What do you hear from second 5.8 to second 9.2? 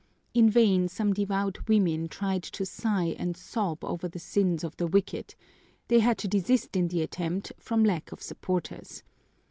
they had to desist in the attempt from lack of supporters.